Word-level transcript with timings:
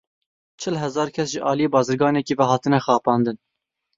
Çil 0.61 0.77
hezar 0.83 1.11
kes 1.17 1.29
ji 1.33 1.39
aliyê 1.51 1.69
bazirganekî 1.75 2.33
ve 2.39 2.43
hatine 2.51 2.79
xapandin. 2.85 3.37